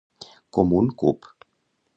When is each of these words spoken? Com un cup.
Com 0.59 0.73
un 0.79 0.89
cup. 1.03 1.31